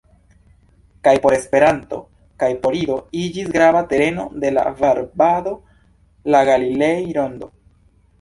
[1.07, 1.99] Kaj por Esperanto,
[2.43, 5.53] kaj por Ido iĝis grava tereno de la varbado
[6.37, 7.51] la Galilei-Rondo.